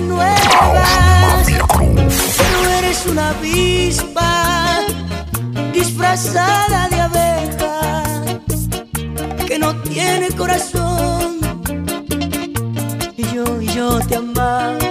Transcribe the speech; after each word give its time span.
nuevas. 0.00 1.48
Eres 2.78 3.06
una 3.06 3.30
avispa 3.30 4.80
disfrazada 5.72 6.88
de 6.88 7.00
abeja 7.00 8.02
que 9.46 9.58
no 9.58 9.74
tiene 9.82 10.28
corazón. 10.30 11.38
Y 13.16 13.22
yo, 13.34 13.60
y 13.60 13.66
yo 13.68 13.98
te 14.00 14.16
amaba. 14.16 14.85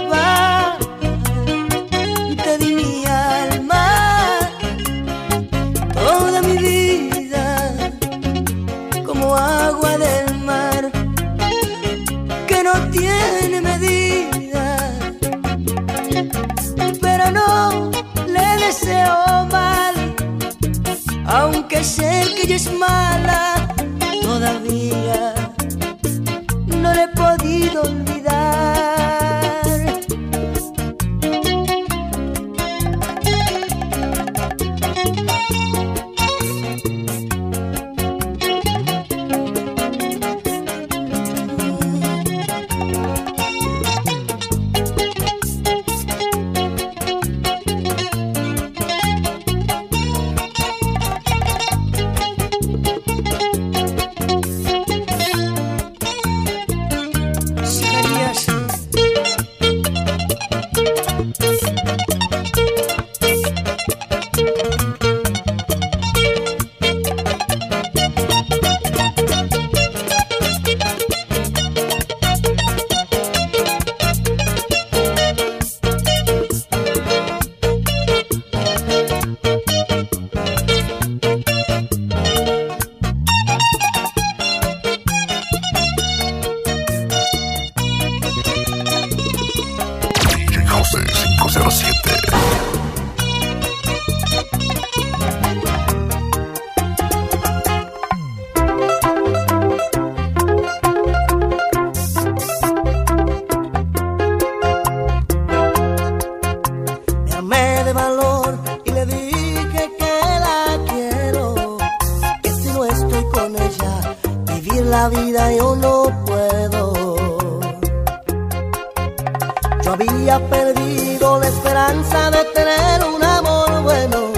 perdido 121.16 121.38
la 121.38 121.48
esperanza 121.48 122.30
de 122.30 122.44
tener 122.54 123.04
un 123.04 123.22
amor 123.22 123.82
bueno 123.82 124.32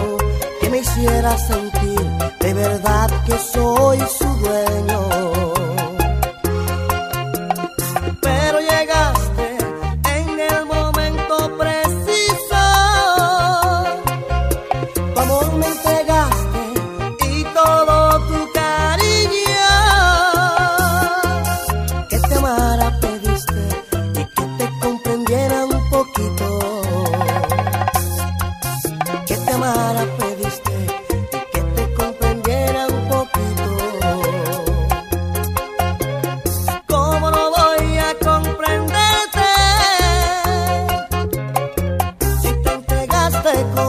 que 0.60 0.70
me 0.70 0.78
hiciera 0.78 1.36
sentir 1.38 2.00
de 2.40 2.54
verdad 2.54 3.10
que 3.24 3.38
soy 3.38 3.98
su 4.18 4.27
te 43.42 43.87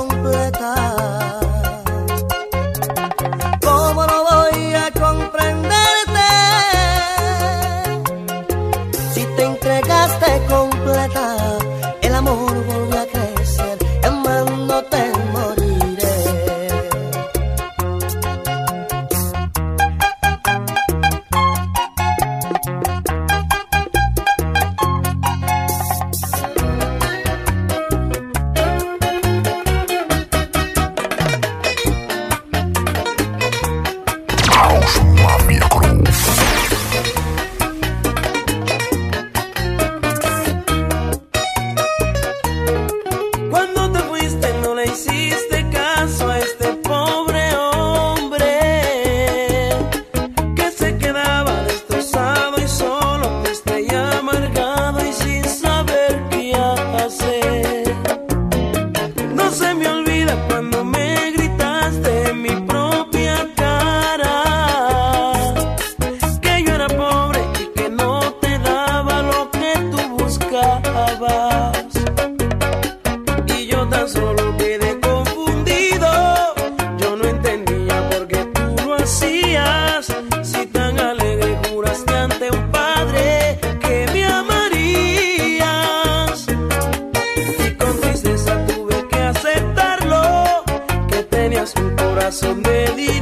corazón 92.30 92.62
me 92.62 93.19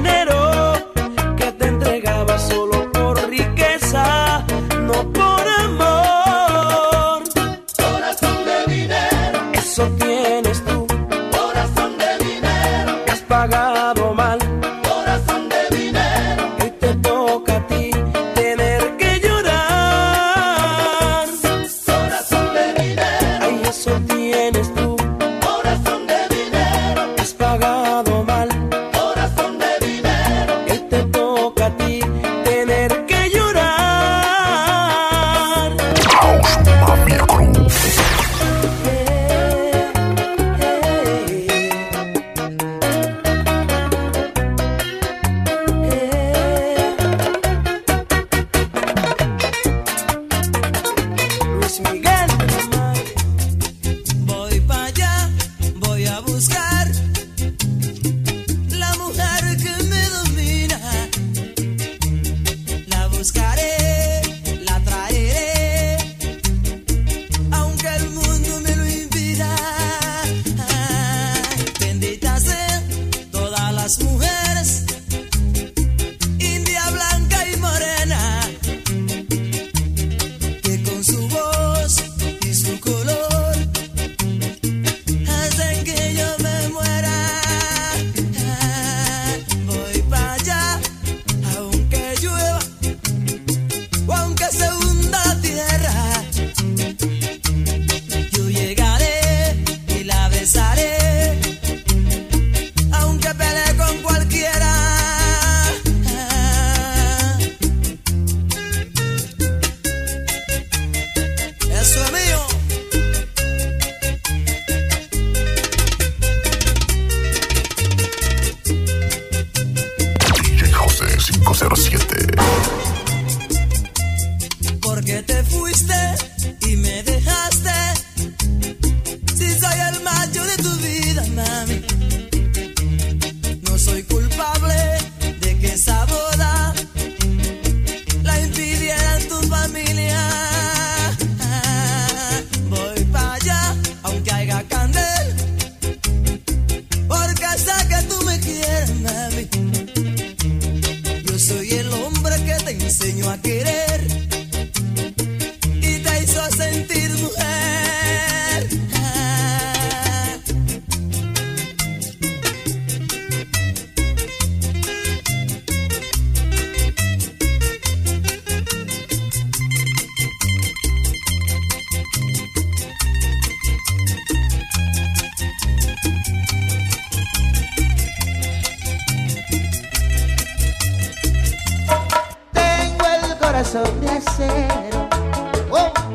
corazón 183.68 184.02
de 184.02 184.10
acero 184.10 185.10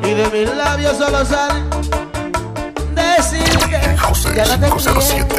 y 0.03 0.13
de 0.13 0.29
mis 0.29 0.55
labios 0.55 0.97
solo 0.97 1.23
sale 1.25 1.61
decirte 2.95 3.69
ya 4.35 4.45
no 4.45 4.59
te 4.59 4.69
507. 4.69 5.35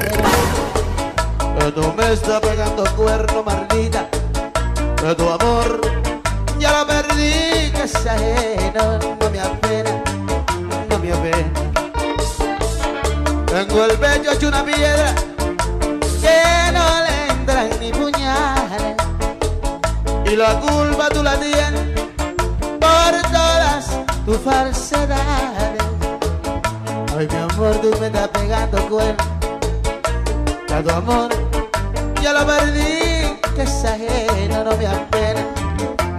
quiero. 1.57 1.73
Tú 1.73 1.93
me 1.97 2.13
estás 2.13 2.41
pegando 2.41 2.85
cuerno, 2.95 3.43
maldita. 3.43 4.09
Que 4.97 5.15
tu 5.15 5.29
amor 5.29 5.81
ya 6.59 6.79
lo 6.79 6.87
perdí, 6.87 7.73
que 7.73 7.83
es 7.85 8.07
ajeno. 8.07 8.99
No 9.21 9.31
me 9.31 9.41
apena, 9.41 9.91
no 10.91 10.99
me 10.99 11.13
apena. 11.13 11.51
Tengo 13.47 13.85
el 13.87 13.99
pecho 13.99 14.33
hecho 14.33 14.49
una 14.49 14.65
piedra 14.65 15.15
que 16.21 16.73
no 16.73 16.87
le 17.07 17.33
entran 17.33 17.71
ni 17.81 17.91
puñales. 17.93 18.97
Y 20.27 20.37
la 20.37 20.61
culpa 20.61 21.09
tú 21.09 21.23
la 21.23 21.39
tienes 21.39 21.64
falsedades. 24.45 25.83
Ay, 27.17 27.27
mi 27.31 27.37
amor, 27.37 27.75
tú 27.81 27.91
me 28.01 28.07
estás 28.09 28.29
pegando 28.29 28.89
cuerno. 28.89 29.25
Ya 30.69 30.83
tu 30.83 30.91
amor, 30.91 31.31
ya 32.23 32.33
lo 32.33 32.47
perdí, 32.47 33.39
que 33.55 33.63
es 33.63 33.85
ajeno, 33.85 34.65
no 34.65 34.77
me 34.77 34.87
apena, 34.87 35.43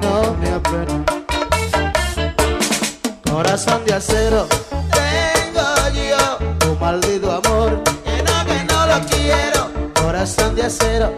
no 0.01 0.35
me 0.39 0.49
apena. 0.49 1.03
Corazón 3.29 3.83
de 3.85 3.93
acero, 3.93 4.47
tengo 4.91 5.67
yo 5.93 6.37
tu 6.59 6.75
maldito 6.79 7.31
amor, 7.31 7.83
que 8.05 8.23
no, 8.23 8.45
que 8.45 8.63
no 8.63 8.87
lo 8.87 8.99
quiero. 9.07 9.69
Corazón 10.01 10.55
de 10.55 10.63
acero, 10.63 11.13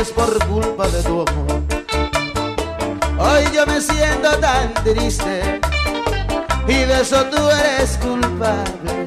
es 0.00 0.12
por 0.12 0.38
culpa 0.46 0.86
de 0.88 1.02
tu 1.02 1.22
amor. 1.22 1.62
Hoy 3.18 3.44
yo 3.52 3.66
me 3.66 3.80
siento 3.80 4.30
tan 4.38 4.72
triste 4.84 5.60
y 6.68 6.74
de 6.74 7.00
eso 7.00 7.24
tú 7.24 7.38
eres 7.50 7.98
culpable. 7.98 9.06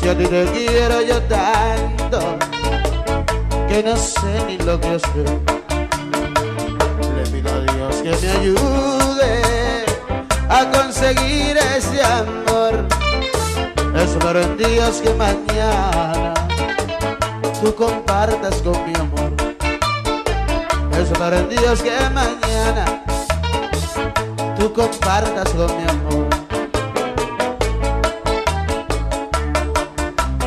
Si 0.00 0.08
a 0.08 0.16
ti 0.16 0.26
te 0.26 0.44
quiero 0.52 1.02
yo 1.02 1.20
tanto 1.22 2.38
que 3.68 3.82
no 3.82 3.96
sé 3.96 4.44
ni 4.46 4.58
lo 4.58 4.80
que 4.80 4.88
hacer. 4.88 5.40
Le 7.16 7.30
pido 7.30 7.50
a 7.50 7.60
Dios 7.72 7.96
que 8.02 8.26
me 8.26 8.32
ayude 8.32 9.42
a 10.48 10.70
conseguir 10.70 11.56
ese 11.56 12.02
amor. 12.04 12.86
Espero 13.96 14.42
en 14.42 14.56
Dios 14.56 15.00
que 15.02 15.10
mañana 15.14 16.34
tú 17.60 17.74
compartas 17.74 18.62
con 18.62 18.72
mi 18.86 18.94
amor. 18.94 19.21
Espero 21.02 21.36
en 21.36 21.48
Dios 21.48 21.82
que 21.82 21.98
mañana 22.10 22.84
tú 24.56 24.72
compartas 24.72 25.48
con 25.50 25.66
mi 25.76 25.82
amor. 25.90 26.28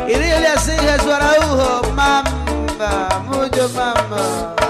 Y 0.07 0.13
dile 0.13 0.47
así 0.55 0.71
Jesús 0.71 1.11
Araujo, 1.11 1.81
mamba, 1.93 3.21
mucho 3.27 3.69
mamba. 3.75 4.64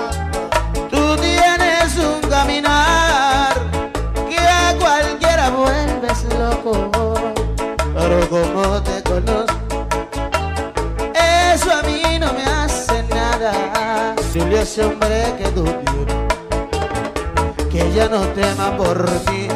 Ese 14.65 14.84
hombre 14.84 15.36
que 15.38 15.48
tú 15.50 15.63
que 17.69 17.91
ya 17.93 18.10
no 18.10 18.22
tema 18.29 18.75
por 18.75 18.98
mí. 19.29 19.48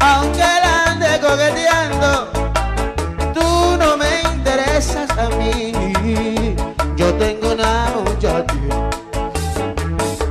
Aunque 0.00 0.38
la 0.38 0.84
ande 0.92 1.20
coqueteando, 1.20 2.30
tú 3.34 3.76
no 3.78 3.98
me 3.98 4.22
interesas 4.34 5.10
a 5.18 5.28
mí. 5.36 6.56
Yo 6.96 7.12
tengo 7.16 7.52
una 7.52 7.92
muchacha 8.06 8.46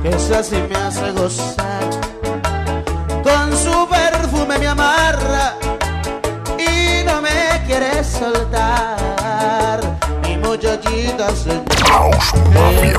que 0.02 0.08
esa 0.08 0.42
sí 0.42 0.56
me 0.68 0.74
hace 0.74 1.12
gozar. 1.12 1.67
Muchachita 10.58 11.30
se 11.36 11.50
House 11.86 12.34
Mafia. 12.52 12.96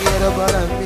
Quiero 0.00 0.32
para 0.32 0.79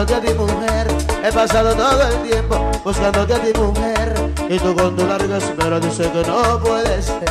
buscándote 0.00 0.14
a 0.14 0.20
ti 0.20 0.38
mujer 0.38 0.86
He 1.22 1.32
pasado 1.32 1.74
todo 1.74 2.02
el 2.08 2.28
tiempo 2.28 2.70
buscándote 2.84 3.34
a 3.34 3.38
ti 3.38 3.52
mujer 3.58 4.14
Y 4.48 4.58
tú 4.58 4.74
con 4.74 4.96
tu 4.96 5.06
larga 5.06 5.36
espera 5.36 5.78
dices 5.78 6.08
que 6.08 6.22
no 6.26 6.58
puede 6.60 7.02
ser. 7.02 7.30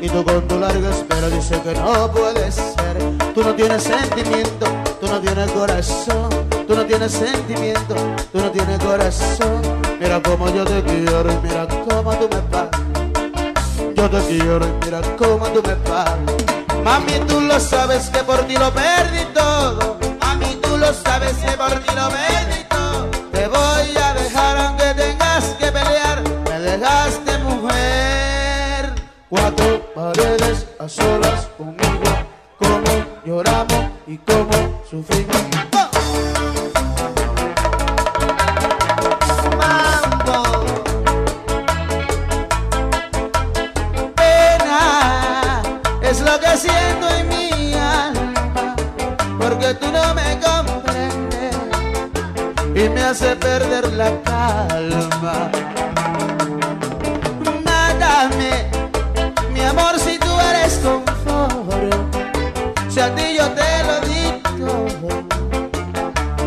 Y 0.00 0.08
tú 0.08 0.24
con 0.24 0.46
tu 0.46 0.58
larga 0.58 0.90
espera 0.90 1.28
dices 1.28 1.58
que 1.60 1.74
no 1.74 2.10
puede 2.12 2.52
ser. 2.52 2.98
Tú 3.34 3.42
no 3.42 3.54
tienes 3.54 3.82
sentimiento, 3.82 4.66
tú 5.00 5.08
no 5.08 5.20
tienes 5.20 5.50
corazón. 5.50 6.28
Tú 6.68 6.74
no 6.76 6.84
tienes 6.84 7.10
sentimiento, 7.10 7.94
tú 8.30 8.38
no 8.38 8.50
tienes 8.50 8.78
corazón. 8.78 9.62
Mira 9.98 10.22
cómo 10.22 10.54
yo 10.54 10.64
te 10.64 10.82
quiero 10.84 11.32
y 11.32 11.36
mira 11.42 11.66
cómo 11.66 12.14
tú 12.14 12.28
me 12.30 12.42
pagas 12.42 12.80
yo 13.96 14.08
te 14.08 14.18
quiero 14.28 14.64
y 14.64 14.84
mira 14.84 15.00
cómo 15.16 15.46
tú 15.48 15.60
me 15.66 15.74
pagas. 15.74 16.18
Mami, 16.84 17.18
tú 17.26 17.40
lo 17.40 17.58
sabes 17.58 18.08
que 18.10 18.20
por 18.20 18.40
ti 18.46 18.54
lo 18.54 18.72
perdí 18.72 19.24
todo. 19.34 20.07
Lo 20.88 20.94
sabes 20.94 21.36
que 21.36 21.50
por 21.50 21.68
ti 21.80 21.94
lo 21.94 22.08
todo. 22.70 23.10
Te 23.30 23.46
voy 23.46 23.94
a 24.02 24.14
dejar 24.14 24.56
aunque 24.56 24.94
tengas 24.94 25.44
que 25.58 25.66
pelear. 25.70 26.22
Me 26.48 26.60
dejaste 26.60 27.36
mujer. 27.40 28.94
Cuatro 29.28 29.92
paredes 29.94 30.66
a 30.78 30.88
solas 30.88 31.46
conmigo. 31.58 32.10
Cómo 32.58 33.04
lloramos 33.22 33.90
y 34.06 34.16
cómo 34.16 34.82
sufrimos. 34.88 35.36
Pena 44.16 45.62
es 46.00 46.20
lo 46.22 46.40
que 46.40 46.56
siento 46.56 47.07
y 52.78 52.88
me 52.90 53.02
hace 53.02 53.34
perder 53.34 53.92
la 53.94 54.10
calma. 54.22 55.50
Mátame, 57.64 58.70
mi 59.52 59.60
amor, 59.62 59.98
si 59.98 60.16
tú 60.18 60.30
eres 60.50 60.78
confort, 60.78 61.92
si 62.88 63.00
a 63.00 63.12
ti 63.16 63.36
yo 63.36 63.48
te 63.50 63.70
lo 63.88 63.96
dicto, 64.14 64.86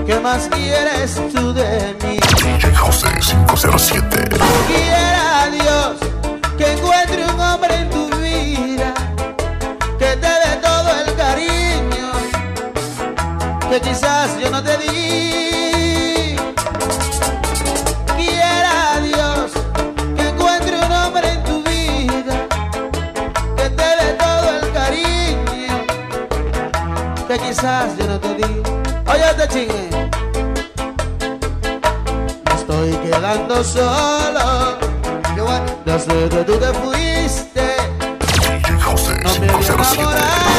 ¿qué 0.06 0.20
más 0.22 0.48
quieres 0.56 1.20
tú 1.34 1.54
de 1.54 1.98
mí? 2.04 2.18
DJ 2.42 2.76
José 2.76 3.10
507. 3.20 4.30
Quiera 4.68 5.50
Dios 5.52 5.98
que 6.58 6.72
encuentre 6.72 7.26
un 7.26 7.40
hombre 7.42 7.76
en 7.76 7.90
tu 7.90 8.08
vida 8.18 8.94
que 10.00 10.16
te 10.24 10.32
dé 10.44 10.56
todo 10.62 10.90
el 11.06 11.14
cariño 11.16 12.12
que 13.70 13.82
quizás 13.82 14.40
yo 14.40 14.50
no 14.50 14.64
te 14.64 14.78
di. 14.78 15.61
Chingue 29.52 29.90
me 32.46 32.54
estoy 32.56 32.92
quedando 33.04 33.64
solo. 33.64 34.80
Desde 35.86 36.30
que 36.30 36.44
tú 36.44 36.58
te 36.58 36.68
fuiste, 36.74 37.76
no 39.24 39.40
me 39.40 39.50
había 39.50 39.60
507. 39.60 39.74
enamorado. 39.74 40.51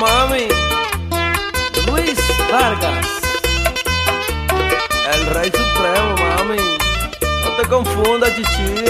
Mami. 0.00 0.48
Luis 1.86 2.18
Vargas. 2.50 3.06
El 5.12 5.26
rey 5.34 5.50
supremo, 5.50 6.14
mami. 6.16 6.56
No 7.42 7.50
te 7.56 7.68
confundas, 7.68 8.34
chichi. 8.34 8.84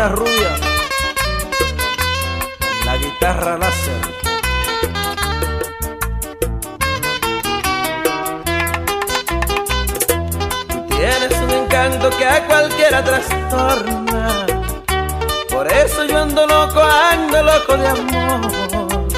Suena 0.00 0.16
rubia. 0.16 0.56
La 2.86 2.96
guitarra 2.96 3.58
láser. 3.58 4.00
Tú 10.68 10.86
tienes 10.88 11.32
un 11.42 11.50
encanto 11.50 12.08
que 12.16 12.24
a 12.24 12.46
cualquiera 12.46 13.04
trastorna. 13.04 14.46
Por 15.50 15.70
eso 15.70 16.04
yo 16.04 16.22
ando 16.22 16.46
loco, 16.46 16.80
ando 16.80 17.42
loco 17.42 17.76
de 17.76 17.88
amor. 17.88 19.08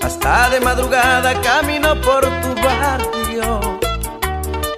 Hasta 0.00 0.48
de 0.48 0.60
madrugada 0.60 1.38
camino 1.42 1.94
por 2.00 2.22
tu 2.24 2.54
barrio. 2.62 3.78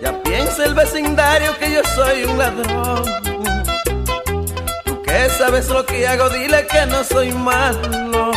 Ya 0.03 0.21
piensa 0.25 0.65
el 0.65 0.75
vecindario 0.75 1.57
que 1.59 1.75
yo 1.75 1.81
soy 1.95 2.25
un 2.25 2.39
ladrón. 2.39 3.30
Que 5.11 5.29
sabes 5.31 5.69
lo 5.69 5.85
que 5.85 6.07
hago, 6.07 6.29
dile 6.29 6.69
que 6.69 6.87
no 6.87 7.03
soy 7.03 7.33
malo. 7.33 8.31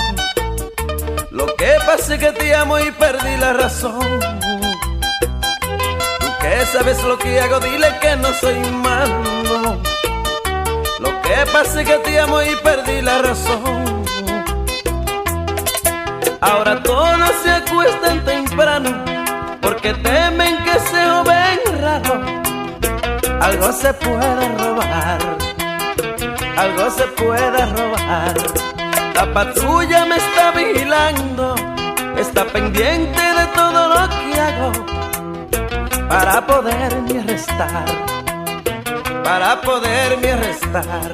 Lo 1.30 1.46
que 1.56 1.72
pasa 1.86 2.16
es 2.16 2.20
que 2.20 2.32
te 2.32 2.56
amo 2.56 2.80
y 2.80 2.92
perdí 2.94 3.38
la 3.38 3.54
razón. 3.54 4.20
Tú 6.20 6.28
que 6.42 6.66
sabes 6.74 7.04
lo 7.04 7.16
que 7.20 7.40
hago, 7.40 7.60
dile 7.60 7.90
que 8.02 8.16
no 8.16 8.34
soy 8.34 8.60
malo. 8.90 9.78
Lo 11.00 11.22
que 11.22 11.36
pasa 11.54 11.82
es 11.82 11.88
que 11.88 11.98
te 12.00 12.20
amo 12.20 12.42
y 12.42 12.56
perdí 12.64 13.02
la 13.04 13.22
razón. 13.22 14.04
Ahora 16.42 16.82
todos 16.82 17.32
se 17.44 17.52
acuestan 17.52 18.26
temprano 18.26 18.90
porque 19.62 19.94
temen 19.94 20.58
que 20.66 20.80
se 20.90 21.06
joven 21.06 21.60
raro. 21.82 22.16
Algo 23.42 23.72
se 23.74 23.94
puede 23.94 24.58
robar, 24.58 25.20
algo 26.58 26.90
se 26.92 27.04
puede 27.08 27.66
robar. 27.66 28.36
La 29.16 29.34
patrulla 29.34 30.06
me 30.06 30.18
está 30.18 30.52
vigilando, 30.52 31.56
está 32.18 32.46
pendiente 32.46 33.22
de 33.22 33.46
todo 33.56 33.88
lo 33.90 34.10
que 34.10 34.40
hago 34.40 34.72
para 36.10 36.46
poderme 36.46 37.20
arrestar, 37.20 37.86
para 39.24 39.62
poderme 39.62 40.32
arrestar. 40.32 41.12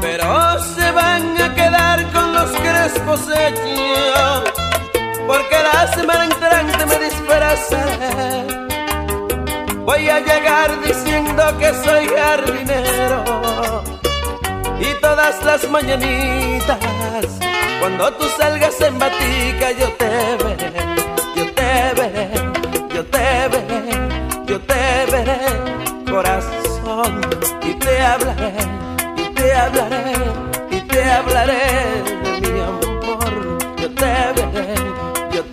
Pero 0.00 0.60
se 0.60 0.90
van 0.92 1.42
a 1.42 1.54
quedar 1.54 2.12
con 2.12 2.34
los 2.34 2.50
crespos 2.50 3.20
hechos 3.36 4.64
porque 5.26 5.56
la 5.72 5.86
semana 5.94 6.24
entrante 6.24 6.86
me 6.86 6.98
disfrazaré. 6.98 8.63
Voy 9.84 10.08
a 10.08 10.20
llegar 10.20 10.80
diciendo 10.82 11.42
que 11.58 11.72
soy 11.84 12.08
jardinero. 12.08 13.82
Y 14.80 15.00
todas 15.00 15.42
las 15.44 15.68
mañanitas 15.70 16.78
cuando 17.84 18.10
tú 18.14 18.24
salgas 18.38 18.80
en 18.80 18.98
batica 18.98 19.72
yo 19.78 19.88
te 19.92 20.08
veré, 20.42 20.72
yo 21.36 21.52
te 21.52 22.00
veré, 22.00 22.30
yo 22.94 23.04
te 23.04 23.48
veré, 23.50 24.46
yo 24.46 24.60
te 24.62 25.06
veré, 25.12 25.38
corazón. 26.10 27.20
Y 27.62 27.74
te 27.74 28.00
hablaré, 28.00 28.54
y 29.18 29.34
te 29.34 29.54
hablaré, 29.54 30.14
y 30.70 30.80
te 30.80 31.04
hablaré 31.10 32.02
de 32.24 32.52
mi 32.52 32.60
amor. 32.60 33.58
Yo 33.76 33.90
te 33.90 34.04
veré, 34.36 34.74
yo 35.30 35.44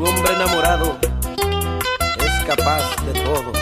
Un 0.00 0.06
hombre 0.06 0.32
enamorado 0.32 0.96
es 1.02 2.44
capaz 2.46 2.82
de 3.04 3.12
todo, 3.20 3.52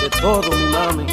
de 0.00 0.10
todo, 0.20 0.48
mi 0.52 0.66
mami. 0.72 1.06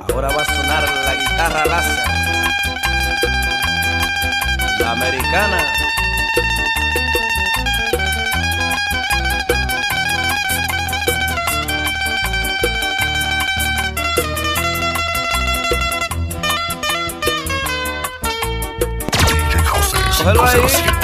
Ahora 0.00 0.28
va 0.30 0.42
a 0.42 0.44
sonar 0.44 0.82
la 0.82 1.14
guitarra 1.14 1.66
laza, 1.66 2.04
la 4.80 4.90
americana. 4.90 5.75
José 20.26 20.58
Cógelo 20.58 20.95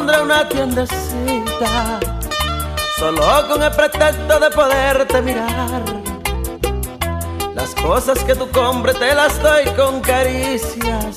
pondré 0.00 0.22
una 0.22 0.48
tiendecita. 0.48 2.00
Solo 2.98 3.22
con 3.48 3.62
el 3.62 3.70
pretexto 3.70 4.40
de 4.40 4.50
poderte 4.50 5.20
mirar. 5.20 5.82
Las 7.54 7.74
cosas 7.74 8.24
que 8.24 8.34
tú 8.34 8.48
compres 8.50 8.98
te 8.98 9.14
las 9.14 9.42
doy 9.42 9.64
con 9.76 10.00
caricias. 10.00 11.16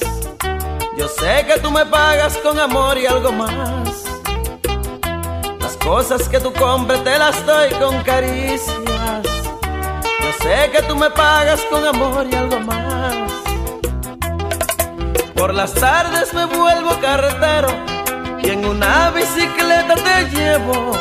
Yo 0.97 1.07
sé 1.07 1.45
que 1.47 1.61
tú 1.61 1.71
me 1.71 1.85
pagas 1.85 2.35
con 2.39 2.59
amor 2.59 2.97
y 2.97 3.05
algo 3.05 3.31
más. 3.31 4.03
Las 5.61 5.77
cosas 5.77 6.27
que 6.27 6.41
tú 6.41 6.51
compres 6.51 7.01
te 7.05 7.17
las 7.17 7.45
doy 7.45 7.69
con 7.79 8.03
caricias. 8.03 9.23
Yo 10.23 10.31
sé 10.41 10.71
que 10.73 10.81
tú 10.89 10.97
me 10.97 11.09
pagas 11.09 11.61
con 11.69 11.87
amor 11.87 12.27
y 12.29 12.35
algo 12.35 12.59
más. 12.59 13.31
Por 15.35 15.53
las 15.53 15.73
tardes 15.73 16.33
me 16.33 16.45
vuelvo 16.47 16.99
carretero 16.99 17.92
y 18.43 18.49
en 18.49 18.65
una 18.65 19.11
bicicleta 19.11 19.95
te 19.95 20.29
llevo 20.35 20.91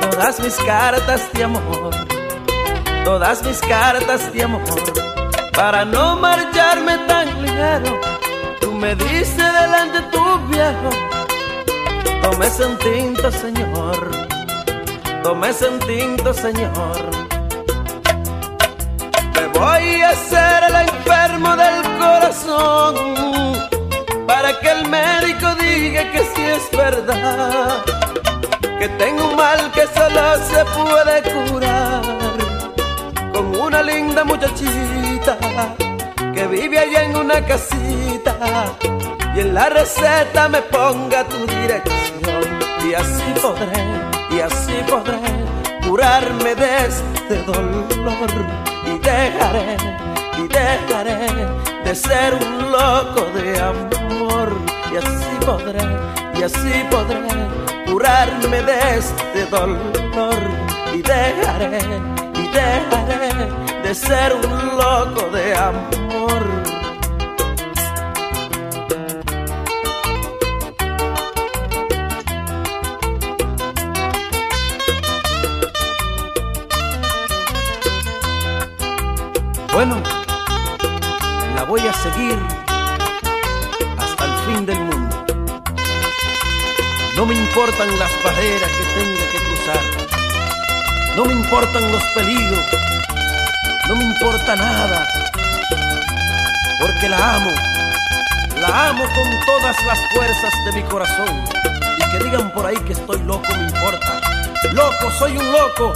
todas 0.00 0.40
mis 0.40 0.56
cartas 0.56 1.32
de 1.32 1.44
amor 1.44 2.10
todas 3.04 3.42
mis 3.42 3.60
cartas 3.60 4.32
de 4.32 4.42
amor 4.42 4.60
para 5.52 5.84
no 5.84 6.16
marcharme 6.16 6.96
tan 7.08 7.42
ligero. 7.42 8.00
Tú 8.60 8.72
me 8.72 8.94
dices 8.94 9.36
delante 9.36 10.00
tu 10.12 10.38
viejo, 10.48 10.90
tómese 12.22 12.66
un 12.66 12.78
tinto, 12.78 13.32
señor, 13.32 14.10
tómese 15.22 15.68
un 15.68 15.78
tinto, 15.80 16.32
señor. 16.32 17.10
Me 19.34 19.46
voy 19.58 20.02
a 20.02 20.10
hacer 20.10 20.64
el 20.68 20.76
enfermo 20.88 21.56
del 21.56 21.82
corazón 21.98 23.69
que 24.58 24.70
el 24.70 24.88
médico 24.88 25.54
diga 25.60 26.10
que 26.12 26.18
sí 26.34 26.42
es 26.42 26.70
verdad, 26.76 27.84
que 28.78 28.88
tengo 28.88 29.28
un 29.30 29.36
mal 29.36 29.70
que 29.72 29.86
solo 29.86 30.22
se 30.52 30.64
puede 30.76 31.22
curar 31.22 32.02
con 33.32 33.56
una 33.60 33.82
linda 33.82 34.24
muchachita 34.24 35.38
que 36.34 36.46
vive 36.46 36.78
allá 36.78 37.04
en 37.04 37.16
una 37.16 37.44
casita 37.44 38.36
y 39.36 39.40
en 39.40 39.54
la 39.54 39.68
receta 39.68 40.48
me 40.48 40.62
ponga 40.62 41.24
tu 41.24 41.38
dirección. 41.46 42.60
Y 42.88 42.94
así 42.94 43.22
podré, 43.40 43.84
y 44.30 44.40
así 44.40 44.74
podré 44.88 45.20
curarme 45.86 46.54
de 46.54 46.86
este 46.86 47.42
dolor 47.44 47.86
y 48.86 48.98
dejaré, 48.98 49.76
dejaré 50.50 51.26
de 51.84 51.94
ser 51.94 52.34
un 52.34 52.70
loco 52.70 53.22
de 53.34 53.58
amor 53.60 54.48
y 54.92 54.96
así 54.96 55.32
podré, 55.46 55.86
y 56.38 56.42
así 56.42 56.84
podré 56.90 57.20
curarme 57.86 58.62
de 58.62 58.98
este 58.98 59.46
dolor 59.46 60.42
y 60.94 61.02
dejaré 61.02 61.78
y 62.34 62.46
dejaré 62.48 63.82
de 63.82 63.94
ser 63.94 64.34
un 64.34 64.76
loco 64.76 65.30
de 65.32 65.56
amor. 65.56 66.10
Bueno, 79.72 80.02
voy 81.70 81.86
a 81.86 81.92
seguir 81.92 82.36
hasta 83.96 84.24
el 84.24 84.32
fin 84.44 84.66
del 84.66 84.80
mundo. 84.80 85.24
No 87.14 87.24
me 87.24 87.36
importan 87.36 87.96
las 87.96 88.10
barreras 88.24 88.70
que 88.72 88.84
tenga 88.98 89.24
que 89.30 89.38
cruzar. 89.38 89.80
No 91.14 91.26
me 91.26 91.32
importan 91.32 91.92
los 91.92 92.02
peligros, 92.12 92.64
no 93.88 93.94
me 93.94 94.02
importa 94.02 94.56
nada, 94.56 95.06
porque 96.80 97.08
la 97.08 97.36
amo, 97.36 97.50
la 98.58 98.88
amo 98.88 99.04
con 99.14 99.30
todas 99.46 99.80
las 99.84 100.00
fuerzas 100.12 100.52
de 100.64 100.72
mi 100.72 100.82
corazón. 100.88 101.44
Y 101.98 102.10
que 102.10 102.24
digan 102.24 102.50
por 102.50 102.66
ahí 102.66 102.78
que 102.78 102.94
estoy 102.94 103.22
loco, 103.22 103.46
me 103.56 103.62
importa. 103.62 104.20
Loco, 104.72 105.08
soy 105.20 105.38
un 105.38 105.52
loco. 105.52 105.92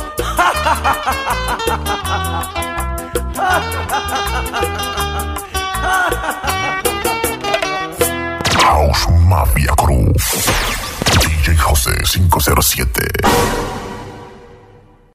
House 8.63 9.07
Mafia 9.29 9.73
Crew. 9.77 10.13
DJ 11.21 11.57
José 11.57 11.95
507. 12.05 13.84